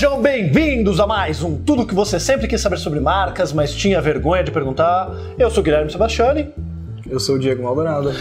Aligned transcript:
Sejam 0.00 0.22
bem-vindos 0.22 0.98
a 0.98 1.06
mais 1.06 1.42
um 1.42 1.62
Tudo 1.62 1.86
que 1.86 1.94
você 1.94 2.18
sempre 2.18 2.48
quis 2.48 2.58
saber 2.62 2.78
sobre 2.78 3.00
marcas, 3.00 3.52
mas 3.52 3.74
tinha 3.74 4.00
vergonha 4.00 4.42
de 4.42 4.50
perguntar. 4.50 5.10
Eu 5.38 5.50
sou 5.50 5.62
Guilherme 5.62 5.92
Sebastiani. 5.92 6.48
Eu 7.10 7.18
sou 7.18 7.34
o 7.34 7.38
Diego 7.40 7.64
Maldonado. 7.64 8.12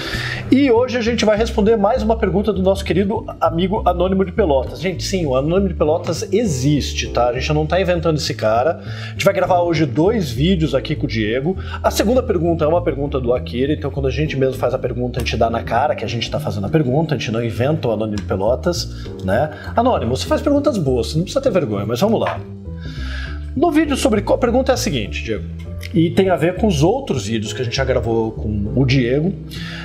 E 0.51 0.71
hoje 0.71 0.97
a 0.97 1.01
gente 1.01 1.23
vai 1.23 1.37
responder 1.37 1.77
mais 1.77 2.01
uma 2.01 2.17
pergunta 2.17 2.51
do 2.51 2.63
nosso 2.63 2.83
querido 2.83 3.23
amigo 3.39 3.83
Anônimo 3.85 4.25
de 4.25 4.31
Pelotas. 4.31 4.81
Gente, 4.81 5.03
sim, 5.03 5.27
o 5.27 5.35
Anônimo 5.35 5.67
de 5.67 5.75
Pelotas 5.75 6.27
existe, 6.33 7.07
tá? 7.09 7.27
A 7.27 7.33
gente 7.33 7.53
não 7.53 7.67
tá 7.67 7.79
inventando 7.79 8.17
esse 8.17 8.33
cara. 8.33 8.81
A 8.81 9.11
gente 9.11 9.23
vai 9.23 9.33
gravar 9.33 9.61
hoje 9.61 9.85
dois 9.85 10.31
vídeos 10.31 10.73
aqui 10.73 10.95
com 10.95 11.05
o 11.05 11.07
Diego. 11.07 11.55
A 11.83 11.91
segunda 11.91 12.23
pergunta 12.23 12.65
é 12.65 12.67
uma 12.67 12.81
pergunta 12.81 13.19
do 13.19 13.31
Akira, 13.31 13.73
então 13.73 13.91
quando 13.91 14.07
a 14.07 14.11
gente 14.11 14.35
mesmo 14.35 14.55
faz 14.55 14.73
a 14.73 14.79
pergunta, 14.79 15.19
a 15.19 15.23
gente 15.23 15.37
dá 15.37 15.51
na 15.51 15.61
cara 15.61 15.93
que 15.93 16.03
a 16.03 16.07
gente 16.07 16.29
tá 16.29 16.39
fazendo 16.39 16.65
a 16.65 16.69
pergunta, 16.69 17.13
a 17.13 17.17
gente 17.17 17.31
não 17.31 17.45
inventa 17.45 17.87
o 17.87 17.91
Anônimo 17.91 18.17
de 18.17 18.23
Pelotas, 18.23 19.05
né? 19.23 19.51
Anônimo, 19.75 20.17
você 20.17 20.25
faz 20.25 20.41
perguntas 20.41 20.79
boas, 20.79 21.11
você 21.11 21.17
não 21.17 21.25
precisa 21.25 21.41
ter 21.41 21.51
vergonha, 21.51 21.85
mas 21.85 21.99
vamos 22.01 22.19
lá. 22.19 22.39
No 23.55 23.71
vídeo 23.71 23.95
sobre. 23.95 24.23
A 24.27 24.37
pergunta 24.37 24.71
é 24.71 24.73
a 24.73 24.77
seguinte, 24.77 25.23
Diego 25.23 25.68
e 25.93 26.09
tem 26.11 26.29
a 26.29 26.35
ver 26.35 26.55
com 26.55 26.67
os 26.67 26.83
outros 26.83 27.27
vídeos 27.27 27.53
que 27.53 27.61
a 27.61 27.65
gente 27.65 27.75
já 27.75 27.83
gravou 27.83 28.31
com 28.31 28.73
o 28.75 28.85
Diego 28.85 29.33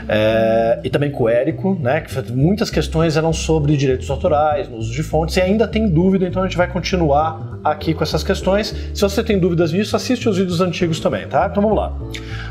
é, 0.08 0.80
e 0.84 0.90
também 0.90 1.10
com 1.10 1.24
o 1.24 1.28
Érico, 1.28 1.78
né? 1.80 2.00
Que 2.00 2.32
muitas 2.32 2.70
questões 2.70 3.16
eram 3.16 3.32
sobre 3.32 3.76
direitos 3.76 4.10
autorais, 4.10 4.68
uso 4.70 4.92
de 4.92 5.02
fontes, 5.02 5.36
e 5.36 5.40
ainda 5.40 5.66
tem 5.66 5.88
dúvida, 5.88 6.26
então 6.26 6.42
a 6.42 6.46
gente 6.46 6.56
vai 6.56 6.68
continuar 6.68 7.58
aqui 7.64 7.94
com 7.94 8.02
essas 8.02 8.22
questões. 8.22 8.74
Se 8.92 9.00
você 9.00 9.22
tem 9.22 9.38
dúvidas 9.38 9.72
nisso, 9.72 9.96
assiste 9.96 10.28
os 10.28 10.36
vídeos 10.36 10.60
antigos 10.60 11.00
também, 11.00 11.26
tá? 11.26 11.48
Então 11.50 11.62
vamos 11.62 11.78
lá. 11.78 11.96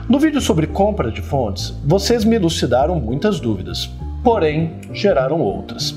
No 0.09 0.19
vídeo 0.19 0.41
sobre 0.41 0.67
compra 0.67 1.11
de 1.11 1.21
fontes, 1.21 1.73
vocês 1.85 2.25
me 2.25 2.35
elucidaram 2.35 2.99
muitas 2.99 3.39
dúvidas, 3.39 3.89
porém 4.23 4.73
geraram 4.91 5.39
outras. 5.39 5.95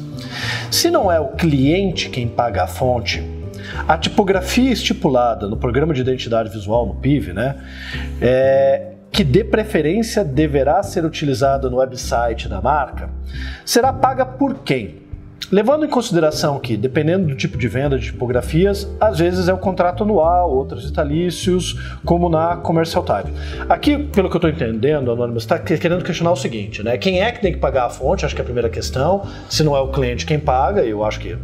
Se 0.70 0.90
não 0.90 1.10
é 1.10 1.18
o 1.18 1.28
cliente 1.28 2.10
quem 2.10 2.28
paga 2.28 2.64
a 2.64 2.66
fonte, 2.66 3.22
a 3.86 3.96
tipografia 3.96 4.72
estipulada 4.72 5.46
no 5.48 5.56
Programa 5.56 5.94
de 5.94 6.00
Identidade 6.00 6.50
Visual, 6.50 6.86
no 6.86 6.94
PIV, 6.96 7.32
né, 7.32 7.56
é, 8.20 8.92
que 9.10 9.24
de 9.24 9.44
preferência 9.44 10.24
deverá 10.24 10.82
ser 10.82 11.04
utilizada 11.04 11.70
no 11.70 11.78
website 11.78 12.48
da 12.48 12.60
marca, 12.60 13.08
será 13.64 13.92
paga 13.92 14.26
por 14.26 14.58
quem? 14.58 15.05
Levando 15.50 15.84
em 15.84 15.88
consideração 15.88 16.58
que, 16.58 16.76
dependendo 16.76 17.28
do 17.28 17.36
tipo 17.36 17.56
de 17.56 17.68
venda 17.68 17.96
de 17.96 18.06
tipografias, 18.06 18.88
às 19.00 19.18
vezes 19.18 19.48
é 19.48 19.54
o 19.54 19.58
contrato 19.58 20.02
anual, 20.02 20.52
outros 20.52 20.86
vitalícios, 20.86 21.78
como 22.04 22.28
na 22.28 22.56
Commercial 22.56 23.04
Type. 23.04 23.30
Aqui, 23.68 23.96
pelo 23.96 24.28
que 24.28 24.34
eu 24.34 24.38
estou 24.38 24.50
entendendo, 24.50 25.12
Anônimo, 25.12 25.38
está 25.38 25.56
querendo 25.56 26.04
questionar 26.04 26.32
o 26.32 26.36
seguinte, 26.36 26.82
né? 26.82 26.98
Quem 26.98 27.22
é 27.22 27.30
que 27.30 27.40
tem 27.40 27.52
que 27.52 27.58
pagar 27.58 27.86
a 27.86 27.90
fonte? 27.90 28.26
Acho 28.26 28.34
que 28.34 28.40
é 28.40 28.42
a 28.42 28.44
primeira 28.44 28.68
questão. 28.68 29.22
Se 29.48 29.62
não 29.62 29.76
é 29.76 29.80
o 29.80 29.88
cliente 29.88 30.26
quem 30.26 30.38
paga, 30.38 30.82
eu 30.82 31.04
acho 31.04 31.20
que 31.20 31.38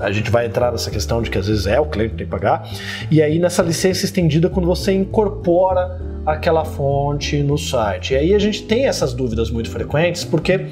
a 0.00 0.10
gente 0.10 0.30
vai 0.30 0.46
entrar 0.46 0.72
nessa 0.72 0.90
questão 0.90 1.22
de 1.22 1.30
que 1.30 1.38
às 1.38 1.46
vezes 1.46 1.66
é 1.66 1.78
o 1.78 1.86
cliente 1.86 2.10
que 2.10 2.16
tem 2.18 2.26
que 2.26 2.32
pagar. 2.32 2.68
E 3.08 3.22
aí 3.22 3.38
nessa 3.38 3.62
licença 3.62 4.04
estendida, 4.04 4.50
quando 4.50 4.66
você 4.66 4.92
incorpora 4.92 6.13
aquela 6.26 6.64
fonte 6.64 7.42
no 7.42 7.58
site. 7.58 8.14
E 8.14 8.16
aí 8.16 8.34
a 8.34 8.38
gente 8.38 8.62
tem 8.64 8.86
essas 8.86 9.12
dúvidas 9.12 9.50
muito 9.50 9.70
frequentes, 9.70 10.24
porque 10.24 10.66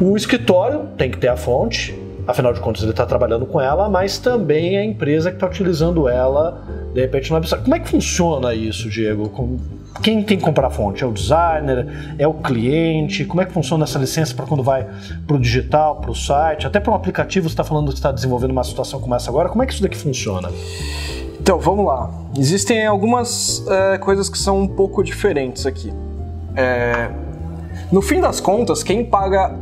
o 0.00 0.16
escritório 0.16 0.88
tem 0.96 1.10
que 1.10 1.18
ter 1.18 1.28
a 1.28 1.36
fonte, 1.36 1.98
afinal 2.26 2.52
de 2.52 2.60
contas 2.60 2.82
ele 2.82 2.92
está 2.92 3.06
trabalhando 3.06 3.46
com 3.46 3.60
ela, 3.60 3.88
mas 3.88 4.18
também 4.18 4.76
a 4.76 4.84
empresa 4.84 5.30
que 5.30 5.36
está 5.36 5.46
utilizando 5.46 6.08
ela, 6.08 6.62
de 6.94 7.00
repente, 7.00 7.30
no 7.30 7.36
website. 7.36 7.62
Como 7.62 7.74
é 7.74 7.80
que 7.80 7.88
funciona 7.88 8.54
isso, 8.54 8.88
Diego? 8.88 9.30
Quem 10.02 10.22
tem 10.22 10.38
que 10.38 10.42
comprar 10.42 10.68
a 10.68 10.70
fonte? 10.70 11.04
É 11.04 11.06
o 11.06 11.12
designer? 11.12 12.14
É 12.18 12.26
o 12.26 12.34
cliente? 12.34 13.24
Como 13.24 13.42
é 13.42 13.44
que 13.44 13.52
funciona 13.52 13.84
essa 13.84 13.98
licença 13.98 14.34
para 14.34 14.46
quando 14.46 14.62
vai 14.62 14.86
para 15.26 15.36
o 15.36 15.38
digital, 15.38 15.96
para 15.96 16.10
o 16.10 16.14
site? 16.14 16.66
Até 16.66 16.80
para 16.80 16.92
um 16.92 16.94
aplicativo, 16.94 17.48
você 17.48 17.52
está 17.52 17.64
falando 17.64 17.88
que 17.88 17.94
está 17.94 18.10
desenvolvendo 18.10 18.50
uma 18.52 18.64
situação 18.64 19.00
como 19.00 19.14
essa 19.14 19.30
agora. 19.30 19.48
Como 19.48 19.62
é 19.62 19.66
que 19.66 19.72
isso 19.72 19.82
daqui 19.82 19.96
funciona? 19.96 20.50
Então, 21.42 21.58
vamos 21.58 21.84
lá. 21.84 22.08
Existem 22.38 22.86
algumas 22.86 23.66
é, 23.66 23.98
coisas 23.98 24.28
que 24.28 24.38
são 24.38 24.60
um 24.60 24.68
pouco 24.68 25.02
diferentes 25.02 25.66
aqui. 25.66 25.92
É, 26.54 27.10
no 27.90 28.00
fim 28.00 28.20
das 28.20 28.40
contas, 28.40 28.84
quem 28.84 29.04
paga 29.04 29.52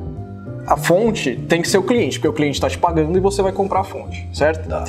a 0.66 0.76
fonte 0.76 1.36
tem 1.48 1.62
que 1.62 1.68
ser 1.70 1.78
o 1.78 1.82
cliente, 1.82 2.18
porque 2.18 2.28
o 2.28 2.34
cliente 2.34 2.56
está 2.56 2.68
te 2.68 2.76
pagando 2.76 3.16
e 3.16 3.20
você 3.20 3.40
vai 3.40 3.50
comprar 3.50 3.80
a 3.80 3.84
fonte, 3.84 4.28
certo? 4.30 4.68
Tá. 4.68 4.84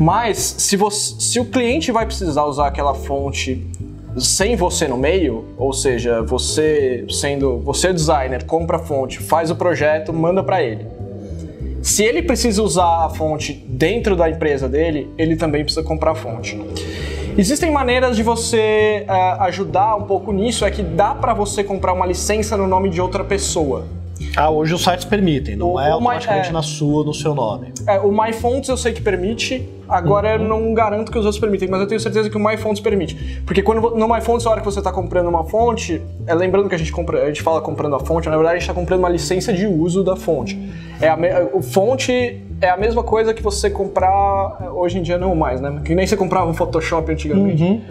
Mas 0.00 0.38
se, 0.38 0.74
você, 0.74 1.16
se 1.20 1.38
o 1.38 1.44
cliente 1.44 1.92
vai 1.92 2.06
precisar 2.06 2.46
usar 2.46 2.68
aquela 2.68 2.94
fonte 2.94 3.70
sem 4.16 4.56
você 4.56 4.88
no 4.88 4.96
meio, 4.96 5.44
ou 5.58 5.74
seja, 5.74 6.22
você 6.22 7.04
sendo 7.10 7.58
você 7.58 7.92
designer, 7.92 8.44
compra 8.44 8.78
a 8.78 8.80
fonte, 8.80 9.18
faz 9.18 9.50
o 9.50 9.54
projeto, 9.54 10.14
manda 10.14 10.42
para 10.42 10.62
ele. 10.62 10.86
Se 11.82 12.04
ele 12.04 12.22
precisa 12.22 12.62
usar 12.62 13.06
a 13.06 13.08
fonte 13.10 13.52
dentro 13.66 14.14
da 14.14 14.30
empresa 14.30 14.68
dele, 14.68 15.10
ele 15.18 15.34
também 15.34 15.64
precisa 15.64 15.84
comprar 15.84 16.12
a 16.12 16.14
fonte. 16.14 16.56
Existem 17.36 17.72
maneiras 17.72 18.14
de 18.14 18.22
você 18.22 19.04
uh, 19.08 19.42
ajudar 19.42 19.96
um 19.96 20.04
pouco 20.04 20.32
nisso, 20.32 20.64
é 20.64 20.70
que 20.70 20.82
dá 20.82 21.12
para 21.12 21.34
você 21.34 21.64
comprar 21.64 21.92
uma 21.92 22.06
licença 22.06 22.56
no 22.56 22.68
nome 22.68 22.88
de 22.88 23.00
outra 23.00 23.24
pessoa. 23.24 23.84
Ah, 24.36 24.50
hoje 24.50 24.72
os 24.72 24.82
sites 24.82 25.04
permitem, 25.04 25.56
não 25.56 25.74
o, 25.74 25.80
é 25.80 25.90
automaticamente 25.90 26.48
é, 26.48 26.52
na 26.52 26.62
sua, 26.62 27.04
no 27.04 27.12
seu 27.12 27.34
nome. 27.34 27.72
É, 27.86 27.98
o 27.98 28.10
MyFonts 28.10 28.68
eu 28.68 28.76
sei 28.76 28.92
que 28.92 29.02
permite, 29.02 29.68
agora 29.88 30.36
uhum. 30.36 30.42
eu 30.42 30.48
não 30.48 30.74
garanto 30.74 31.12
que 31.12 31.18
os 31.18 31.24
outros 31.26 31.38
permitem, 31.38 31.68
mas 31.68 31.80
eu 31.80 31.86
tenho 31.86 32.00
certeza 32.00 32.30
que 32.30 32.36
o 32.36 32.40
MyFonts 32.40 32.80
permite. 32.80 33.42
Porque 33.44 33.62
quando 33.62 33.94
no 33.94 34.08
MyFonts, 34.08 34.46
a 34.46 34.50
hora 34.50 34.60
que 34.60 34.66
você 34.66 34.78
está 34.78 34.90
comprando 34.90 35.28
uma 35.28 35.44
fonte, 35.44 36.00
é, 36.26 36.34
lembrando 36.34 36.68
que 36.68 36.74
a 36.74 36.78
gente, 36.78 36.90
compra, 36.90 37.24
a 37.24 37.26
gente 37.26 37.42
fala 37.42 37.60
comprando 37.60 37.94
a 37.94 38.00
fonte, 38.00 38.28
na 38.28 38.36
verdade 38.36 38.56
a 38.56 38.58
gente 38.58 38.68
está 38.68 38.74
comprando 38.74 39.00
uma 39.00 39.10
licença 39.10 39.52
de 39.52 39.66
uso 39.66 40.02
da 40.02 40.16
fonte. 40.16 40.58
É 41.00 41.08
a, 41.08 41.18
o 41.52 41.60
fonte 41.60 42.40
é 42.60 42.70
a 42.70 42.76
mesma 42.76 43.02
coisa 43.02 43.34
que 43.34 43.42
você 43.42 43.68
comprar, 43.68 44.72
hoje 44.74 44.98
em 44.98 45.02
dia 45.02 45.18
não 45.18 45.34
mais, 45.34 45.60
né? 45.60 45.82
Que 45.84 45.94
nem 45.94 46.06
você 46.06 46.16
comprava 46.16 46.48
um 46.48 46.54
Photoshop 46.54 47.10
antigamente. 47.12 47.62
Uhum. 47.62 47.82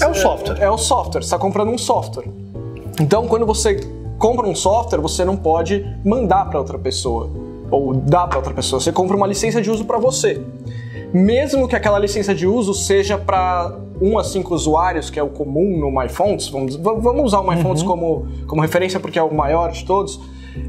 É 0.00 0.06
o 0.06 0.14
software. 0.14 0.58
É, 0.60 0.64
é 0.64 0.70
o 0.70 0.78
software, 0.78 1.22
você 1.22 1.26
está 1.26 1.38
comprando 1.38 1.70
um 1.70 1.78
software. 1.78 2.26
Então, 3.00 3.26
quando 3.26 3.46
você 3.46 3.80
compra 4.18 4.46
um 4.46 4.54
software, 4.54 5.00
você 5.00 5.24
não 5.24 5.36
pode 5.36 5.84
mandar 6.04 6.46
para 6.46 6.58
outra 6.58 6.78
pessoa 6.78 7.30
ou 7.70 7.94
dar 7.94 8.26
para 8.26 8.38
outra 8.38 8.52
pessoa. 8.52 8.80
Você 8.80 8.92
compra 8.92 9.16
uma 9.16 9.26
licença 9.26 9.60
de 9.62 9.70
uso 9.70 9.84
para 9.84 9.98
você. 9.98 10.42
Mesmo 11.12 11.66
que 11.68 11.76
aquela 11.76 11.98
licença 11.98 12.34
de 12.34 12.46
uso 12.46 12.74
seja 12.74 13.16
para 13.16 13.78
1 14.00 14.18
a 14.18 14.24
5 14.24 14.54
usuários, 14.54 15.08
que 15.10 15.18
é 15.18 15.22
o 15.22 15.28
comum 15.28 15.78
no 15.78 15.90
MyFonts, 15.90 16.48
vamos, 16.48 16.76
vamos 16.76 17.24
usar 17.24 17.40
o 17.40 17.48
MyFonts 17.48 17.82
uhum. 17.82 17.88
como, 17.88 18.26
como 18.46 18.60
referência 18.60 19.00
porque 19.00 19.18
é 19.18 19.22
o 19.22 19.32
maior 19.32 19.72
de 19.72 19.84
todos. 19.84 20.20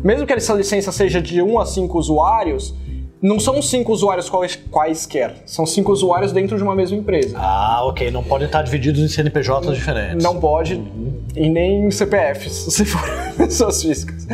Mesmo 0.03 0.25
que 0.25 0.33
essa 0.33 0.53
licença 0.53 0.91
seja 0.91 1.21
de 1.21 1.41
1 1.41 1.59
a 1.59 1.65
5 1.65 1.97
usuários, 1.97 2.73
não 3.21 3.39
são 3.39 3.61
cinco 3.61 3.91
usuários 3.91 4.29
quais, 4.29 4.55
quaisquer, 4.71 5.43
são 5.45 5.65
cinco 5.65 5.91
usuários 5.91 6.31
dentro 6.31 6.55
de 6.55 6.63
uma 6.63 6.73
mesma 6.73 6.97
empresa. 6.97 7.37
Ah, 7.37 7.81
ok. 7.83 8.09
Não 8.11 8.23
podem 8.23 8.45
estar 8.45 8.61
divididos 8.61 9.01
em 9.01 9.07
CNPJs 9.07 9.65
não, 9.65 9.73
diferentes. 9.73 10.23
Não 10.23 10.39
pode, 10.39 10.75
uhum. 10.75 11.21
e 11.35 11.49
nem 11.49 11.91
CPFs, 11.91 12.53
se 12.73 12.85
for 12.85 13.01
pessoas 13.35 13.81
físicas. 13.81 14.25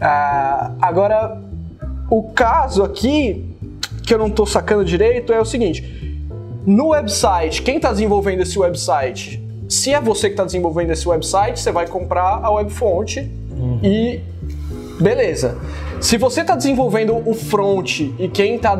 Ah, 0.00 0.72
agora, 0.82 1.40
o 2.10 2.24
caso 2.24 2.82
aqui, 2.82 3.44
que 4.06 4.12
eu 4.12 4.18
não 4.18 4.26
estou 4.26 4.46
sacando 4.46 4.84
direito, 4.84 5.32
é 5.32 5.40
o 5.40 5.44
seguinte: 5.44 5.82
no 6.66 6.88
website, 6.88 7.62
quem 7.62 7.76
está 7.76 7.90
desenvolvendo 7.90 8.40
esse 8.40 8.58
website? 8.58 9.42
Se 9.66 9.94
é 9.94 10.00
você 10.00 10.28
que 10.28 10.34
está 10.34 10.44
desenvolvendo 10.44 10.90
esse 10.90 11.08
website, 11.08 11.58
você 11.58 11.72
vai 11.72 11.86
comprar 11.86 12.44
a 12.44 12.50
webfonte 12.50 13.30
uhum. 13.50 13.80
e 13.82 14.20
beleza. 15.00 15.58
Se 16.00 16.16
você 16.16 16.42
está 16.42 16.54
desenvolvendo 16.54 17.16
o 17.28 17.34
front 17.34 18.00
e 18.00 18.28
quem 18.28 18.56
está 18.56 18.76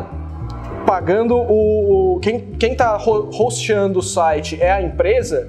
pagando 0.87 1.37
o. 1.37 2.19
Quem, 2.23 2.41
quem 2.59 2.75
tá 2.75 2.97
hosteando 3.07 3.99
o 3.99 4.03
site 4.03 4.61
é 4.61 4.71
a 4.71 4.83
empresa, 4.83 5.49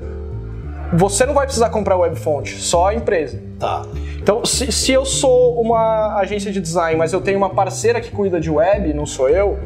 você 0.93 1.25
não 1.25 1.33
vai 1.33 1.45
precisar 1.45 1.69
comprar 1.69 1.97
web 1.97 2.15
fonte, 2.15 2.59
só 2.59 2.87
a 2.87 2.95
empresa. 2.95 3.41
Tá. 3.59 3.85
Então, 4.17 4.45
se, 4.45 4.71
se 4.71 4.91
eu 4.91 5.05
sou 5.05 5.61
uma 5.61 6.17
agência 6.17 6.51
de 6.51 6.59
design, 6.59 6.97
mas 6.97 7.13
eu 7.13 7.21
tenho 7.21 7.37
uma 7.37 7.49
parceira 7.49 8.01
que 8.01 8.09
cuida 8.11 8.39
de 8.39 8.49
web, 8.49 8.93
não 8.93 9.05
sou 9.05 9.29
eu, 9.29 9.59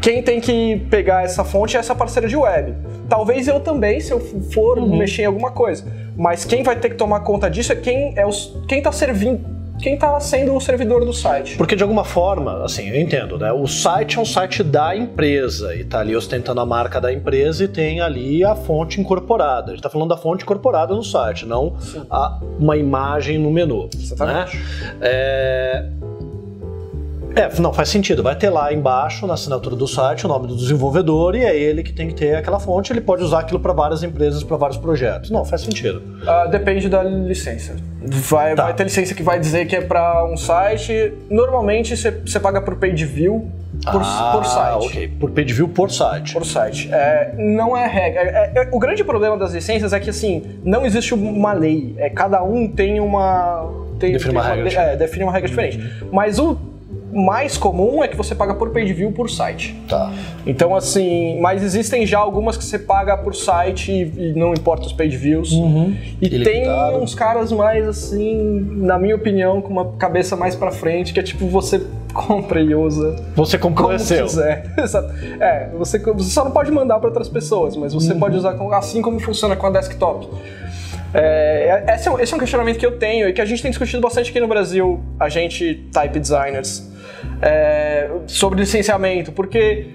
quem 0.00 0.22
tem 0.22 0.40
que 0.40 0.86
pegar 0.90 1.24
essa 1.24 1.44
fonte 1.44 1.76
é 1.76 1.80
essa 1.80 1.94
parceira 1.94 2.28
de 2.28 2.36
web. 2.36 2.74
Talvez 3.08 3.48
eu 3.48 3.60
também, 3.60 4.00
se 4.00 4.12
eu 4.12 4.20
for 4.20 4.78
uhum. 4.78 4.98
mexer 4.98 5.22
em 5.22 5.26
alguma 5.26 5.50
coisa. 5.50 5.84
Mas 6.16 6.44
quem 6.44 6.62
vai 6.62 6.76
ter 6.76 6.90
que 6.90 6.96
tomar 6.96 7.20
conta 7.20 7.48
disso 7.48 7.72
é 7.72 7.76
quem 7.76 8.12
é 8.16 8.26
os, 8.26 8.56
quem 8.68 8.78
está 8.78 8.92
servindo 8.92 9.57
quem 9.80 9.94
está 9.94 10.18
sendo 10.20 10.54
o 10.54 10.60
servidor 10.60 11.04
do 11.04 11.12
site. 11.12 11.56
Porque 11.56 11.76
de 11.76 11.82
alguma 11.82 12.04
forma, 12.04 12.64
assim, 12.64 12.88
eu 12.88 13.00
entendo, 13.00 13.38
né? 13.38 13.52
O 13.52 13.66
site 13.66 14.18
é 14.18 14.20
um 14.20 14.24
site 14.24 14.62
da 14.62 14.96
empresa 14.96 15.74
e 15.74 15.80
está 15.80 16.00
ali 16.00 16.14
ostentando 16.14 16.60
a 16.60 16.66
marca 16.66 17.00
da 17.00 17.12
empresa 17.12 17.64
e 17.64 17.68
tem 17.68 18.00
ali 18.00 18.44
a 18.44 18.54
fonte 18.54 19.00
incorporada. 19.00 19.66
A 19.66 19.70
gente 19.70 19.78
está 19.78 19.90
falando 19.90 20.08
da 20.08 20.16
fonte 20.16 20.42
incorporada 20.42 20.94
no 20.94 21.02
site, 21.02 21.46
não 21.46 21.76
a, 22.10 22.40
uma 22.58 22.76
imagem 22.76 23.38
no 23.38 23.50
menu. 23.50 23.88
Exatamente. 23.94 24.56
Né? 24.56 24.62
É, 25.00 25.86
é, 27.38 27.60
não, 27.60 27.72
faz 27.72 27.88
sentido. 27.88 28.22
Vai 28.22 28.34
ter 28.34 28.50
lá 28.50 28.72
embaixo, 28.72 29.26
na 29.26 29.34
assinatura 29.34 29.76
do 29.76 29.86
site, 29.86 30.26
o 30.26 30.28
nome 30.28 30.48
do 30.48 30.56
desenvolvedor 30.56 31.36
e 31.36 31.44
é 31.44 31.56
ele 31.56 31.82
que 31.82 31.92
tem 31.92 32.08
que 32.08 32.14
ter 32.14 32.34
aquela 32.34 32.58
fonte. 32.58 32.92
Ele 32.92 33.00
pode 33.00 33.22
usar 33.22 33.40
aquilo 33.40 33.60
para 33.60 33.72
várias 33.72 34.02
empresas, 34.02 34.42
para 34.42 34.56
vários 34.56 34.76
projetos. 34.78 35.30
Não, 35.30 35.44
faz 35.44 35.62
sentido. 35.62 36.02
Uh, 36.22 36.50
depende 36.50 36.88
da 36.88 37.02
licença. 37.02 37.76
Vai, 38.00 38.54
tá. 38.54 38.64
vai 38.64 38.74
ter 38.74 38.84
licença 38.84 39.14
que 39.14 39.22
vai 39.22 39.38
dizer 39.38 39.66
que 39.66 39.76
é 39.76 39.80
para 39.80 40.24
um 40.26 40.36
site. 40.36 41.12
Normalmente 41.30 41.96
você 41.96 42.40
paga 42.40 42.60
por 42.60 42.76
page 42.76 43.04
view. 43.04 43.50
por, 43.84 44.02
ah, 44.02 44.30
por 44.32 44.44
site. 44.44 44.86
ok. 44.86 45.08
Por 45.20 45.30
page 45.30 45.54
view 45.54 45.68
por 45.68 45.90
site. 45.90 46.32
Por 46.32 46.44
site. 46.44 46.88
É, 46.92 47.34
não 47.36 47.76
é 47.76 47.86
regra. 47.86 48.20
É, 48.22 48.52
é, 48.54 48.68
o 48.72 48.78
grande 48.78 49.04
problema 49.04 49.36
das 49.36 49.52
licenças 49.52 49.92
é 49.92 50.00
que, 50.00 50.10
assim, 50.10 50.58
não 50.64 50.84
existe 50.84 51.14
uma 51.14 51.52
lei. 51.52 51.94
É, 51.98 52.10
cada 52.10 52.42
um 52.42 52.68
tem 52.68 52.98
uma... 52.98 53.86
Tem, 53.98 54.12
define 54.12 54.32
tem 54.32 54.40
uma 54.40 54.48
regra. 54.48 54.80
é, 54.80 54.96
define 54.96 55.24
uma 55.24 55.32
regra 55.32 55.48
diferente. 55.48 56.04
Mas 56.12 56.38
o 56.38 56.56
mais 57.18 57.56
comum 57.58 58.02
é 58.02 58.08
que 58.08 58.16
você 58.16 58.34
paga 58.34 58.54
por 58.54 58.70
page 58.70 58.92
view 58.92 59.12
por 59.12 59.28
site. 59.28 59.74
Tá. 59.88 60.12
Então, 60.46 60.74
assim, 60.74 61.38
mas 61.40 61.62
existem 61.62 62.06
já 62.06 62.18
algumas 62.18 62.56
que 62.56 62.64
você 62.64 62.78
paga 62.78 63.16
por 63.16 63.34
site 63.34 63.92
e, 63.92 64.30
e 64.30 64.32
não 64.34 64.52
importa 64.54 64.86
os 64.86 64.92
page 64.92 65.16
views. 65.16 65.52
Uhum. 65.52 65.94
E 66.20 66.26
Ilimitado. 66.26 66.92
tem 66.92 67.02
uns 67.02 67.14
caras 67.14 67.50
mais, 67.52 67.86
assim, 67.86 68.60
na 68.76 68.98
minha 68.98 69.16
opinião, 69.16 69.60
com 69.60 69.68
uma 69.72 69.92
cabeça 69.92 70.36
mais 70.36 70.54
pra 70.54 70.70
frente, 70.70 71.12
que 71.12 71.20
é 71.20 71.22
tipo, 71.22 71.46
você 71.48 71.82
compra 72.14 72.60
e 72.60 72.74
usa 72.74 73.16
Você 73.36 73.58
comprou 73.58 73.88
como 73.88 73.96
é 73.96 73.98
seu. 73.98 74.24
quiser. 74.24 74.64
É, 75.40 75.68
você, 75.76 75.98
você 75.98 76.30
só 76.30 76.44
não 76.44 76.50
pode 76.50 76.70
mandar 76.70 76.98
para 76.98 77.08
outras 77.08 77.28
pessoas, 77.28 77.76
mas 77.76 77.92
você 77.92 78.12
Uhum. 78.12 78.18
pode 78.18 78.36
usar 78.36 78.56
assim 78.72 79.02
como 79.02 79.18
funciona 79.20 79.54
com 79.56 79.66
a 79.66 79.70
desktop. 79.70 80.28
É, 81.20 81.84
esse, 81.94 82.08
é, 82.08 82.10
um- 82.10 82.20
esse 82.20 82.32
é 82.32 82.36
um 82.36 82.38
questionamento 82.38 82.78
que 82.78 82.86
eu 82.86 82.98
tenho 82.98 83.28
e 83.28 83.32
que 83.32 83.40
a 83.40 83.44
gente 83.44 83.60
tem 83.60 83.70
discutido 83.70 84.00
bastante 84.00 84.30
aqui 84.30 84.40
no 84.40 84.46
Brasil, 84.48 85.00
a 85.18 85.28
gente, 85.28 85.86
type 85.92 86.18
designers, 86.18 86.88
é, 87.42 88.08
sobre 88.26 88.60
licenciamento, 88.60 89.32
porque 89.32 89.86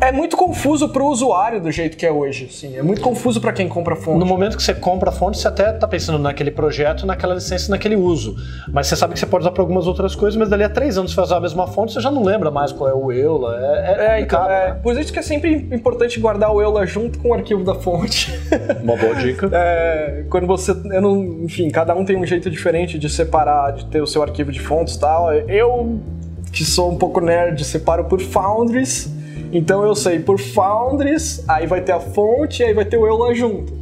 é 0.00 0.12
muito 0.12 0.36
confuso 0.36 0.88
para 0.88 1.02
o 1.02 1.06
usuário 1.06 1.60
do 1.60 1.70
jeito 1.70 1.96
que 1.96 2.06
é 2.06 2.12
hoje. 2.12 2.48
Assim, 2.50 2.76
é 2.76 2.82
muito 2.82 3.00
confuso 3.00 3.40
para 3.40 3.52
quem 3.52 3.68
compra 3.68 3.96
fonte. 3.96 4.18
No 4.18 4.26
momento 4.26 4.56
que 4.56 4.62
você 4.62 4.74
compra 4.74 5.10
a 5.10 5.12
fonte, 5.12 5.38
você 5.38 5.48
até 5.48 5.72
tá 5.72 5.88
pensando 5.88 6.18
naquele 6.18 6.50
projeto, 6.50 7.06
naquela 7.06 7.34
licença, 7.34 7.70
naquele 7.70 7.96
uso. 7.96 8.36
Mas 8.72 8.86
você 8.86 8.96
sabe 8.96 9.14
que 9.14 9.20
você 9.20 9.26
pode 9.26 9.42
usar 9.42 9.52
para 9.52 9.62
algumas 9.62 9.86
outras 9.86 10.14
coisas, 10.14 10.36
mas 10.36 10.48
dali 10.48 10.64
a 10.64 10.68
três 10.68 10.96
anos 10.98 11.10
você 11.10 11.16
vai 11.16 11.24
usar 11.24 11.36
a 11.36 11.40
mesma 11.40 11.66
fonte, 11.66 11.92
você 11.92 12.00
já 12.00 12.10
não 12.10 12.22
lembra 12.22 12.50
mais 12.50 12.72
qual 12.72 12.88
é 12.88 12.94
o 12.94 13.10
EULA. 13.12 13.58
É, 13.60 13.62
é, 13.62 14.16
É, 14.16 14.20
então, 14.20 14.44
é, 14.44 14.68
né? 14.68 14.80
por 14.82 14.98
isso 14.98 15.12
que 15.12 15.18
é 15.18 15.22
sempre 15.22 15.68
importante 15.72 16.18
guardar 16.20 16.52
o 16.52 16.60
EULA 16.60 16.86
junto 16.86 17.18
com 17.18 17.28
o 17.28 17.34
arquivo 17.34 17.64
da 17.64 17.74
fonte. 17.74 18.32
Uma 18.82 18.96
boa 18.96 19.14
dica. 19.16 19.50
É, 19.52 20.24
quando 20.30 20.46
você. 20.46 20.72
Eu 20.72 21.00
não, 21.00 21.44
enfim, 21.44 21.70
cada 21.70 21.94
um 21.94 22.04
tem 22.04 22.16
um 22.16 22.26
jeito 22.26 22.50
diferente 22.50 22.98
de 22.98 23.08
separar, 23.08 23.72
de 23.72 23.86
ter 23.86 24.00
o 24.00 24.06
seu 24.06 24.22
arquivo 24.22 24.52
de 24.52 24.60
fontes 24.60 24.94
e 24.94 25.00
tal. 25.00 25.32
Eu, 25.32 26.00
que 26.52 26.64
sou 26.64 26.90
um 26.90 26.96
pouco 26.96 27.20
nerd, 27.20 27.64
separo 27.64 28.04
por 28.04 28.20
foundries. 28.20 29.11
Então 29.52 29.84
eu 29.84 29.94
sei 29.94 30.18
por 30.18 30.40
foundries, 30.40 31.44
aí 31.46 31.66
vai 31.66 31.82
ter 31.82 31.92
a 31.92 32.00
fonte, 32.00 32.62
aí 32.62 32.72
vai 32.72 32.86
ter 32.86 32.96
o 32.96 33.06
eu 33.06 33.18
lá 33.18 33.34
junto. 33.34 33.81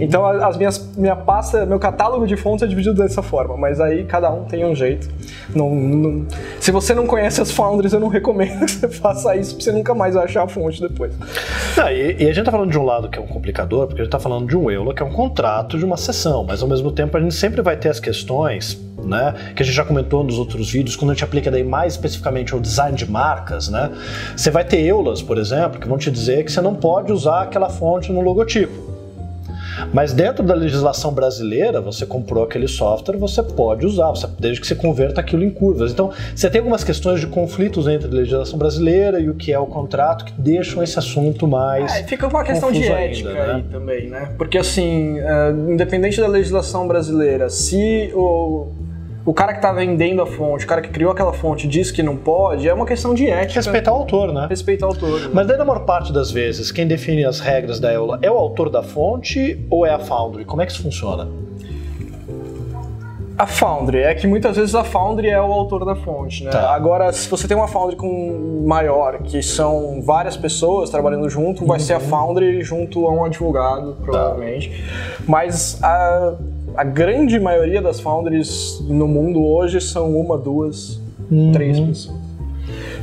Então 0.00 0.24
a- 0.26 0.46
as 0.48 0.56
minhas 0.56 0.90
minha 0.96 1.16
pasta, 1.16 1.64
meu 1.64 1.78
catálogo 1.78 2.26
de 2.26 2.36
fontes 2.36 2.62
é 2.62 2.66
dividido 2.66 2.94
dessa 3.02 3.22
forma, 3.22 3.56
mas 3.56 3.80
aí 3.80 4.04
cada 4.04 4.30
um 4.30 4.44
tem 4.44 4.64
um 4.64 4.74
jeito. 4.74 5.08
Não, 5.54 5.74
não- 5.74 6.26
se 6.60 6.70
você 6.70 6.94
não 6.94 7.06
conhece 7.06 7.40
as 7.40 7.50
foundries, 7.50 7.92
eu 7.92 8.00
não 8.00 8.08
recomendo 8.08 8.60
que 8.66 8.70
você 8.72 8.88
faça 8.88 9.34
isso, 9.36 9.52
porque 9.52 9.64
você 9.64 9.72
nunca 9.72 9.94
mais 9.94 10.14
vai 10.14 10.24
achar 10.24 10.42
a 10.44 10.48
fonte 10.48 10.80
depois. 10.80 11.12
Não, 11.76 11.88
e, 11.88 12.16
e 12.24 12.28
a 12.28 12.32
gente 12.32 12.44
tá 12.44 12.50
falando 12.50 12.70
de 12.70 12.78
um 12.78 12.84
lado 12.84 13.08
que 13.08 13.18
é 13.18 13.22
um 13.22 13.26
complicador, 13.26 13.86
porque 13.86 14.02
a 14.02 14.04
gente 14.04 14.12
tá 14.12 14.18
falando 14.18 14.46
de 14.46 14.56
um 14.56 14.70
EULA, 14.70 14.94
que 14.94 15.02
é 15.02 15.06
um 15.06 15.12
contrato 15.12 15.78
de 15.78 15.84
uma 15.84 15.96
sessão, 15.96 16.44
mas 16.44 16.62
ao 16.62 16.68
mesmo 16.68 16.92
tempo 16.92 17.16
a 17.16 17.20
gente 17.20 17.34
sempre 17.34 17.62
vai 17.62 17.76
ter 17.76 17.88
as 17.88 18.00
questões, 18.00 18.78
né, 19.04 19.34
que 19.54 19.62
a 19.62 19.66
gente 19.66 19.74
já 19.74 19.84
comentou 19.84 20.24
nos 20.24 20.38
outros 20.38 20.70
vídeos, 20.70 20.96
quando 20.96 21.10
a 21.10 21.14
gente 21.14 21.24
aplica 21.24 21.50
daí 21.50 21.62
mais 21.64 21.94
especificamente 21.94 22.54
ao 22.54 22.60
design 22.60 22.96
de 22.96 23.10
marcas, 23.10 23.68
né, 23.68 23.90
você 24.36 24.50
vai 24.50 24.64
ter 24.64 24.80
EULAs, 24.80 25.20
por 25.22 25.36
exemplo, 25.38 25.78
que 25.80 25.86
vão 25.88 25.98
te 25.98 26.10
dizer 26.10 26.44
que 26.44 26.50
você 26.52 26.60
não 26.60 26.74
pode 26.74 27.12
usar 27.12 27.42
aquela 27.42 27.68
fonte 27.68 28.10
no 28.12 28.20
logotipo. 28.20 28.93
Mas 29.92 30.12
dentro 30.12 30.44
da 30.44 30.54
legislação 30.54 31.12
brasileira, 31.12 31.80
você 31.80 32.04
comprou 32.06 32.44
aquele 32.44 32.68
software, 32.68 33.16
você 33.16 33.42
pode 33.42 33.86
usar, 33.86 34.08
você- 34.10 34.28
desde 34.38 34.60
que 34.60 34.66
você 34.66 34.74
converta 34.74 35.20
aquilo 35.20 35.42
em 35.44 35.50
curvas. 35.50 35.92
Então, 35.92 36.10
você 36.34 36.48
tem 36.50 36.58
algumas 36.60 36.84
questões 36.84 37.20
de 37.20 37.26
conflitos 37.26 37.86
entre 37.88 38.08
a 38.08 38.10
legislação 38.10 38.58
brasileira 38.58 39.20
e 39.20 39.28
o 39.28 39.34
que 39.34 39.52
é 39.52 39.58
o 39.58 39.66
contrato 39.66 40.24
que 40.24 40.32
deixam 40.32 40.82
esse 40.82 40.98
assunto 40.98 41.46
mais. 41.46 41.92
É, 41.94 42.02
fica 42.04 42.26
uma 42.26 42.44
questão 42.44 42.70
de 42.70 42.82
ética 42.84 43.28
ainda, 43.30 43.46
né? 43.46 43.54
aí 43.54 43.62
também, 43.64 44.08
né? 44.08 44.32
Porque 44.36 44.58
assim, 44.58 45.18
é, 45.18 45.50
independente 45.50 46.20
da 46.20 46.26
legislação 46.28 46.86
brasileira, 46.86 47.48
se 47.50 48.10
o, 48.14 48.68
o 49.26 49.32
cara 49.32 49.54
que 49.54 49.62
tá 49.62 49.72
vendendo 49.72 50.20
a 50.20 50.26
fonte, 50.26 50.64
o 50.64 50.68
cara 50.68 50.82
que 50.82 50.90
criou 50.90 51.10
aquela 51.10 51.32
fonte 51.32 51.66
diz 51.66 51.90
que 51.90 52.02
não 52.02 52.16
pode, 52.16 52.68
é 52.68 52.74
uma 52.74 52.84
questão 52.84 53.14
de 53.14 53.26
ética. 53.26 53.60
Respeitar 53.60 53.92
o 53.92 53.96
autor, 53.96 54.32
né? 54.32 54.46
Respeitar 54.48 54.86
o 54.86 54.90
autor. 54.90 55.20
né? 55.20 55.30
Mas 55.32 55.46
daí, 55.46 55.56
na 55.56 55.64
maior 55.64 55.80
parte 55.80 56.12
das 56.12 56.30
vezes, 56.30 56.70
quem 56.70 56.86
define 56.86 57.24
as 57.24 57.40
regras 57.40 57.80
da 57.80 57.92
EULA 57.92 58.18
é 58.20 58.30
o 58.30 58.36
autor 58.36 58.68
da 58.68 58.82
fonte 58.82 59.64
ou 59.70 59.86
é 59.86 59.90
a 59.94 59.98
Foundry? 59.98 60.44
Como 60.44 60.60
é 60.60 60.66
que 60.66 60.72
isso 60.72 60.82
funciona? 60.82 61.26
A 63.36 63.46
Foundry, 63.46 63.98
é 63.98 64.14
que 64.14 64.28
muitas 64.28 64.56
vezes 64.56 64.76
a 64.76 64.84
Foundry 64.84 65.28
é 65.28 65.40
o 65.40 65.52
autor 65.52 65.84
da 65.84 65.96
fonte, 65.96 66.44
né? 66.44 66.50
Tá. 66.50 66.72
Agora, 66.72 67.12
se 67.12 67.28
você 67.28 67.48
tem 67.48 67.56
uma 67.56 67.66
Foundry 67.66 67.96
com 67.96 68.62
maior, 68.64 69.18
que 69.22 69.42
são 69.42 70.00
várias 70.02 70.36
pessoas 70.36 70.88
trabalhando 70.88 71.28
junto, 71.28 71.66
vai 71.66 71.80
ser 71.80 71.94
a 71.94 72.00
Foundry 72.00 72.62
junto 72.62 73.08
a 73.08 73.12
um 73.12 73.24
advogado, 73.24 73.96
provavelmente. 74.04 74.84
Mas 75.26 75.82
a, 75.82 76.34
a 76.76 76.84
grande 76.84 77.38
maioria 77.38 77.80
das 77.82 78.00
Foundries 78.00 78.80
no 78.88 79.06
mundo 79.08 79.44
hoje 79.44 79.80
são 79.80 80.10
uma, 80.18 80.36
duas, 80.38 81.00
três 81.52 81.78
pessoas. 81.80 82.24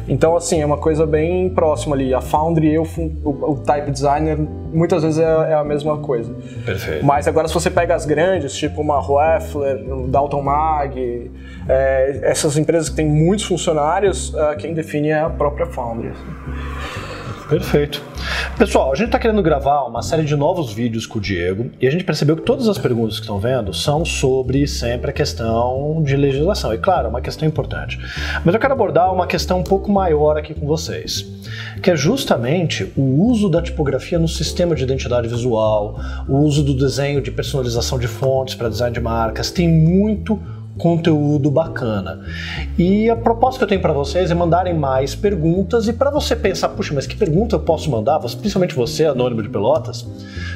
Então, 0.07 0.35
assim, 0.35 0.59
é 0.59 0.65
uma 0.65 0.77
coisa 0.77 1.05
bem 1.05 1.49
próxima 1.49 1.95
ali. 1.95 2.11
A 2.13 2.19
Foundry 2.19 2.69
e 2.71 2.73
eu, 2.75 2.83
fun- 2.83 3.11
o, 3.23 3.51
o 3.51 3.55
Type 3.57 3.91
Designer, 3.91 4.37
muitas 4.73 5.03
vezes 5.03 5.19
é, 5.19 5.23
é 5.23 5.53
a 5.53 5.63
mesma 5.63 5.99
coisa. 5.99 6.33
Perfeito. 6.65 7.05
Mas 7.05 7.27
agora, 7.27 7.47
se 7.47 7.53
você 7.53 7.69
pega 7.69 7.93
as 7.93 8.05
grandes, 8.05 8.53
tipo 8.53 8.81
uma 8.81 8.99
Roeffler, 8.99 9.77
um 9.93 10.09
Dalton 10.09 10.41
Mag, 10.41 11.31
é, 11.69 12.19
essas 12.23 12.57
empresas 12.57 12.89
que 12.89 12.95
têm 12.95 13.07
muitos 13.07 13.45
funcionários, 13.45 14.33
é, 14.35 14.55
quem 14.55 14.73
define 14.73 15.09
é 15.09 15.19
a 15.21 15.29
própria 15.29 15.67
Foundry. 15.67 16.09
assim. 16.09 17.00
Perfeito. 17.51 18.01
Pessoal, 18.57 18.93
a 18.93 18.95
gente 18.95 19.07
está 19.07 19.19
querendo 19.19 19.43
gravar 19.43 19.83
uma 19.83 20.01
série 20.01 20.23
de 20.23 20.37
novos 20.37 20.71
vídeos 20.71 21.05
com 21.05 21.19
o 21.19 21.21
Diego 21.21 21.69
e 21.81 21.85
a 21.85 21.91
gente 21.91 22.05
percebeu 22.05 22.37
que 22.37 22.43
todas 22.43 22.65
as 22.69 22.77
perguntas 22.77 23.15
que 23.15 23.23
estão 23.23 23.39
vendo 23.39 23.73
são 23.73 24.05
sobre 24.05 24.65
sempre 24.65 25.09
a 25.09 25.13
questão 25.13 26.01
de 26.01 26.15
legislação. 26.15 26.73
E 26.73 26.77
claro, 26.77 27.07
é 27.07 27.09
uma 27.09 27.19
questão 27.19 27.45
importante. 27.45 27.99
Mas 28.45 28.53
eu 28.53 28.59
quero 28.59 28.71
abordar 28.71 29.13
uma 29.13 29.27
questão 29.27 29.59
um 29.59 29.63
pouco 29.63 29.91
maior 29.91 30.37
aqui 30.37 30.53
com 30.53 30.65
vocês, 30.65 31.29
que 31.83 31.91
é 31.91 31.95
justamente 31.97 32.89
o 32.95 33.25
uso 33.25 33.49
da 33.49 33.61
tipografia 33.61 34.17
no 34.17 34.29
sistema 34.29 34.73
de 34.73 34.83
identidade 34.83 35.27
visual, 35.27 35.99
o 36.29 36.37
uso 36.37 36.63
do 36.63 36.73
desenho 36.73 37.21
de 37.21 37.31
personalização 37.31 37.99
de 37.99 38.07
fontes 38.07 38.55
para 38.55 38.69
design 38.69 38.93
de 38.93 39.01
marcas. 39.01 39.51
Tem 39.51 39.67
muito 39.67 40.39
conteúdo 40.77 41.51
bacana. 41.51 42.21
E 42.77 43.09
a 43.09 43.15
proposta 43.15 43.59
que 43.59 43.63
eu 43.65 43.67
tenho 43.67 43.81
para 43.81 43.93
vocês 43.93 44.31
é 44.31 44.33
mandarem 44.33 44.73
mais 44.73 45.13
perguntas 45.15 45.87
e 45.87 45.93
para 45.93 46.09
você 46.09 46.35
pensar, 46.35 46.69
puxa, 46.69 46.93
mas 46.93 47.05
que 47.05 47.15
pergunta 47.15 47.55
eu 47.55 47.59
posso 47.59 47.89
mandar? 47.89 48.19
Principalmente 48.19 48.75
você, 48.75 49.05
anônimo 49.05 49.43
de 49.43 49.49
Pelotas, 49.49 50.07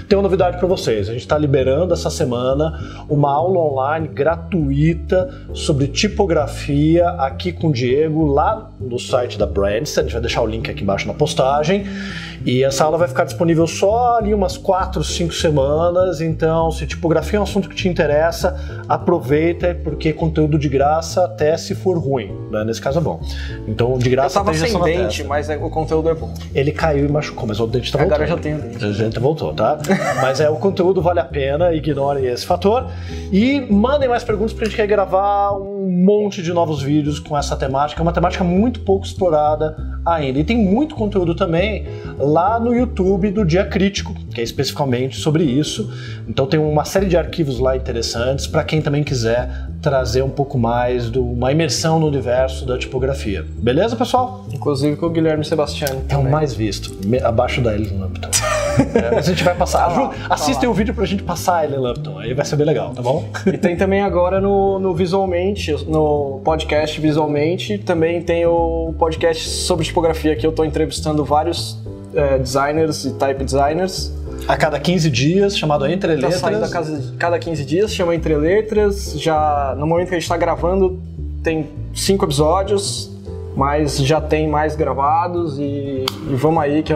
tem 0.08 0.18
uma 0.18 0.24
novidade 0.24 0.58
para 0.58 0.68
vocês. 0.68 1.10
A 1.10 1.12
gente 1.12 1.22
está 1.22 1.38
liberando 1.38 1.94
essa 1.94 2.10
semana 2.10 3.06
uma 3.10 3.32
aula 3.32 3.60
online 3.60 4.08
gratuita 4.08 5.30
sobre 5.54 5.88
tipografia 5.88 7.10
aqui 7.10 7.52
com 7.52 7.68
o 7.68 7.74
Diego 7.74 8.26
lá 8.26 8.70
no 8.80 9.00
site 9.00 9.38
da 9.38 9.46
Brands. 9.46 9.98
A 9.98 10.02
gente 10.02 10.14
vai 10.14 10.22
deixar 10.22 10.42
o 10.42 10.46
link 10.46 10.70
aqui 10.70 10.84
embaixo 10.84 11.08
na 11.08 11.14
postagem. 11.14 11.86
E 12.46 12.64
essa 12.64 12.84
aula 12.84 12.98
vai 12.98 13.08
ficar 13.08 13.24
disponível 13.24 13.66
só 13.66 14.18
ali 14.18 14.32
umas 14.34 14.56
4, 14.56 15.04
5 15.04 15.34
semanas. 15.34 16.22
Então, 16.22 16.70
se 16.72 16.86
tipografia 16.86 17.38
é 17.38 17.40
um 17.40 17.44
assunto 17.44 17.68
que 17.68 17.76
te 17.76 17.88
interessa, 17.88 18.84
aproveita, 18.88 19.76
porque 19.84 20.05
conteúdo 20.14 20.58
de 20.60 20.70
graça 20.70 21.24
até 21.26 21.56
se 21.58 21.74
for 21.76 21.98
ruim. 21.98 22.32
né? 22.52 22.64
Nesse 22.64 22.82
caso 22.82 23.00
é 23.00 23.02
bom. 23.02 23.20
Então, 23.68 23.98
de 23.98 24.08
Eu 24.08 24.12
graça 24.12 24.40
tava 24.40 24.52
tem 24.52 24.60
sem 24.70 24.82
dente, 24.82 25.24
mas 25.24 25.50
é- 25.50 25.58
o 25.58 25.70
conteúdo 25.70 26.10
é 26.10 26.14
bom. 26.14 26.34
Ele 26.54 26.72
caiu 26.72 27.06
e 27.06 27.12
machucou, 27.12 27.48
mas 27.48 27.60
o 27.60 27.68
dente 27.68 27.92
tá 27.92 27.98
voltando. 27.98 28.14
Agora 28.16 28.30
eu 28.30 28.36
já 28.36 28.42
tenho 28.42 28.58
dente. 28.62 28.86
A 28.86 28.92
gente 28.92 29.20
voltou, 29.20 29.54
tá? 29.54 29.78
Mas 30.22 30.40
é, 30.40 30.50
o 30.50 30.56
conteúdo 30.58 31.02
vale 31.02 31.20
a 31.20 31.26
pena, 31.26 31.74
ignorem 31.74 32.26
esse 32.26 32.46
fator. 32.46 32.88
E 33.32 33.62
mandem 33.72 34.08
mais 34.08 34.24
perguntas 34.24 34.54
pra 34.54 34.66
gente 34.66 34.76
quer 34.76 34.88
gravar 34.88 35.52
um 35.54 35.90
monte 35.90 36.42
de 36.42 36.52
novos 36.54 36.82
vídeos 36.82 37.20
com 37.20 37.38
essa 37.38 37.56
temática. 37.56 38.02
É 38.02 38.04
uma 38.04 38.14
temática 38.14 38.44
muito 38.44 38.80
pouco 38.82 39.06
explorada 39.06 39.76
ainda. 40.06 40.40
E 40.40 40.44
tem 40.44 40.58
muito 40.58 40.96
conteúdo 40.96 41.36
também 41.36 41.86
lá 42.18 42.60
no 42.60 42.74
YouTube 42.74 43.32
do 43.32 43.46
Dia 43.46 43.66
Crítico, 43.66 44.14
que 44.34 44.40
é 44.42 44.44
especificamente 44.44 45.18
sobre 45.18 45.44
isso. 45.44 45.92
Então 46.28 46.46
tem 46.46 46.60
uma 46.60 46.86
série 46.86 47.06
de 47.08 47.18
arquivos 47.18 47.60
lá 47.60 47.76
interessantes 47.76 48.48
para 48.48 48.64
quem 48.64 48.82
também 48.82 49.04
quiser 49.04 49.50
trazer 49.86 50.24
um 50.24 50.30
pouco 50.32 50.58
mais 50.58 51.12
de 51.12 51.20
uma 51.20 51.52
imersão 51.52 52.00
no 52.00 52.08
universo 52.08 52.66
da 52.66 52.76
tipografia. 52.76 53.46
Beleza, 53.48 53.96
pessoal? 53.96 54.44
Inclusive 54.52 54.96
com 54.96 55.06
o 55.06 55.10
Guilherme 55.12 55.46
Sebastiani. 55.46 56.02
É 56.10 56.18
o 56.18 56.24
mais 56.24 56.56
visto, 56.56 56.92
abaixo 57.24 57.62
da 57.62 57.76
Ellen 57.76 58.00
Lampton. 58.00 58.30
É, 58.94 59.18
a 59.18 59.22
gente 59.22 59.42
vai 59.42 59.56
passar. 59.56 59.88
Tá 59.88 60.02
lá, 60.02 60.10
tá 60.10 60.34
assistem 60.34 60.68
o 60.68 60.74
vídeo 60.74 60.94
pra 60.94 61.06
gente 61.06 61.24
passar 61.24 61.60
a 61.60 61.64
Ellen 61.64 61.80
Lampton, 61.80 62.20
aí 62.20 62.34
vai 62.34 62.46
ser 62.46 62.58
bem 62.58 62.66
legal, 62.66 62.92
tá 62.94 63.02
bom? 63.02 63.24
E 63.46 63.58
tem 63.58 63.78
também 63.78 64.02
agora 64.02 64.42
no, 64.42 64.80
no 64.80 64.94
Visualmente, 64.94 65.72
no 65.88 66.42
podcast 66.44 67.00
Visualmente, 67.00 67.78
também 67.78 68.22
tem 68.22 68.46
o 68.46 68.94
podcast 69.00 69.48
sobre 69.48 69.86
tipografia, 69.86 70.36
que 70.36 70.46
eu 70.46 70.52
tô 70.52 70.66
entrevistando 70.66 71.24
vários 71.24 71.80
é, 72.14 72.38
designers 72.38 73.06
e 73.06 73.14
type 73.14 73.46
designers. 73.46 74.14
A 74.48 74.56
cada 74.58 74.80
15 74.80 75.10
dias, 75.10 75.58
chamado 75.58 75.86
Entre 75.88 76.10
Tá 76.16 76.22
Letras. 76.28 76.36
saindo 76.40 76.64
a 76.66 76.70
cada, 76.70 77.02
cada 77.18 77.40
15 77.40 77.66
dias, 77.66 77.94
chama 77.94 78.14
Entre 78.14 78.36
Letras. 78.38 79.20
Já 79.20 79.76
no 79.78 79.88
momento 79.88 80.10
que 80.10 80.16
a 80.16 80.20
gente 80.20 80.30
tá 80.30 80.38
gravando, 80.38 81.00
tem 81.44 81.68
cinco 81.94 82.26
episódios. 82.26 83.12
mas 83.56 83.98
já 84.00 84.20
tem 84.20 84.48
mais 84.50 84.76
gravados 84.76 85.58
e, 85.58 86.06
e 86.30 86.36
vamos 86.36 86.62
aí 86.62 86.84
que 86.84 86.94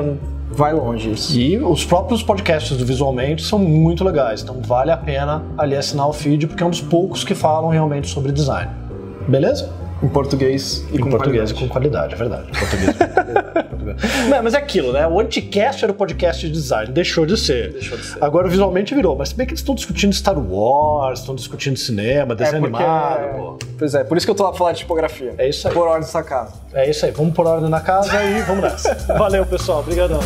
vai 0.52 0.74
longe 0.74 1.12
isso. 1.12 1.36
E 1.38 1.58
os 1.58 1.86
próprios 1.86 2.22
podcasts 2.22 2.76
do 2.78 2.86
Visualmente 2.86 3.42
são 3.44 3.58
muito 3.58 4.04
legais, 4.04 4.42
então 4.44 4.60
vale 4.62 4.92
a 4.92 4.98
pena 4.98 5.42
ali 5.58 5.76
assinar 5.76 6.08
o 6.10 6.14
feed, 6.14 6.48
porque 6.48 6.62
é 6.62 6.66
um 6.66 6.70
dos 6.72 6.82
poucos 6.82 7.24
que 7.24 7.34
falam 7.34 7.70
realmente 7.70 8.08
sobre 8.10 8.32
design. 8.34 8.70
Beleza? 9.28 9.70
Em 10.04 10.08
português 10.10 10.86
e 10.92 10.98
em 10.98 11.00
com 11.00 11.10
português 11.10 11.52
qualidade. 11.52 11.54
e 11.54 11.68
com 11.68 11.68
qualidade, 11.74 12.14
é 12.14 12.18
verdade. 12.18 12.48
Português, 12.58 12.96
Não, 14.30 14.44
mas 14.44 14.54
é 14.54 14.58
aquilo, 14.58 14.92
né? 14.92 15.08
O 15.08 15.20
Anticast 15.20 15.84
era 15.84 15.92
o 15.92 15.96
podcast 15.96 16.46
de 16.46 16.52
design, 16.52 16.92
deixou 16.92 17.26
de 17.26 17.38
ser. 17.38 17.74
Deixou 17.74 17.98
de 17.98 18.06
ser. 18.06 18.24
Agora 18.24 18.48
visualmente 18.48 18.94
virou, 18.94 19.16
mas 19.16 19.30
se 19.30 19.36
bem 19.36 19.46
que 19.46 19.54
eles 19.54 19.62
estão 19.62 19.76
discutindo 19.76 20.14
Star 20.14 20.38
Wars, 20.38 21.20
estão 21.20 21.36
discutindo 21.36 21.78
cinema, 21.78 22.36
desenho 22.36 22.66
é 22.66 22.70
porque, 22.70 22.84
animado. 22.84 23.38
Pô. 23.38 23.60
Pois 23.78 23.96
é, 23.96 24.04
por 24.04 24.18
isso 24.18 24.26
que 24.26 24.32
eu 24.32 24.36
tô 24.36 24.44
lá 24.44 24.54
falando 24.54 24.74
de 24.74 24.80
tipografia. 24.80 25.34
É 25.38 25.48
isso 25.48 25.68
aí. 25.68 25.74
Por 25.74 25.88
ordem 25.88 26.02
dessa 26.02 26.24
casa. 26.24 26.54
É 26.74 26.90
isso 26.90 27.06
aí, 27.06 27.12
vamos 27.12 27.34
por 27.34 27.46
ordem 27.46 27.70
na 27.70 27.82
casa 27.82 28.24
e 28.24 28.42
vamos 28.42 28.64
nessa. 28.64 28.96
Valeu, 29.18 29.46
pessoal. 29.46 29.80
Obrigadão. 29.80 30.20